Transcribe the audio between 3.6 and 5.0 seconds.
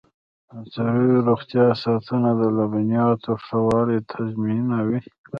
والی تضمینوي.